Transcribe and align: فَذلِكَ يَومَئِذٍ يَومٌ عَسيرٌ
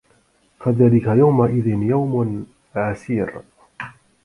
فَذلِكَ 0.59 1.07
يَومَئِذٍ 1.07 1.67
يَومٌ 1.67 2.45
عَسيرٌ 2.75 3.41